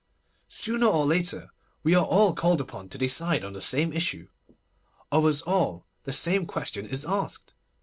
[0.49, 1.51] Sooner or later
[1.83, 6.47] we are all called upon to decide on the same issue—of us all, the same
[6.47, 7.53] question is asked.